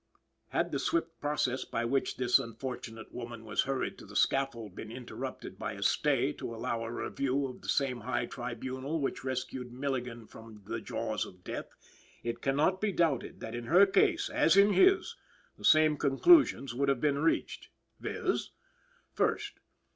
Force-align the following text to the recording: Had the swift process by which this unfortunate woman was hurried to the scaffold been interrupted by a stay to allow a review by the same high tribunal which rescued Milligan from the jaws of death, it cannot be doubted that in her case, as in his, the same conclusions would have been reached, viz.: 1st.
Had 0.47 0.71
the 0.71 0.79
swift 0.79 1.09
process 1.21 1.63
by 1.63 1.85
which 1.85 2.17
this 2.17 2.39
unfortunate 2.39 3.13
woman 3.13 3.45
was 3.45 3.61
hurried 3.65 3.99
to 3.99 4.05
the 4.07 4.15
scaffold 4.15 4.73
been 4.73 4.91
interrupted 4.91 5.59
by 5.59 5.73
a 5.73 5.83
stay 5.83 6.33
to 6.33 6.55
allow 6.55 6.81
a 6.83 6.91
review 6.91 7.53
by 7.53 7.59
the 7.61 7.69
same 7.69 7.99
high 7.99 8.25
tribunal 8.25 8.99
which 8.99 9.23
rescued 9.23 9.71
Milligan 9.71 10.25
from 10.25 10.63
the 10.65 10.81
jaws 10.81 11.23
of 11.23 11.43
death, 11.43 11.67
it 12.23 12.41
cannot 12.41 12.81
be 12.81 12.91
doubted 12.91 13.41
that 13.41 13.53
in 13.53 13.65
her 13.65 13.85
case, 13.85 14.27
as 14.27 14.57
in 14.57 14.73
his, 14.73 15.15
the 15.55 15.63
same 15.63 15.95
conclusions 15.97 16.73
would 16.73 16.89
have 16.89 16.99
been 16.99 17.19
reached, 17.19 17.69
viz.: 17.99 18.49
1st. 19.15 19.51